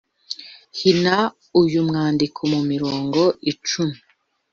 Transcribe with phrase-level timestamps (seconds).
[0.77, 1.17] Hina
[1.61, 3.97] uyu mwandiko mu mirongo icumi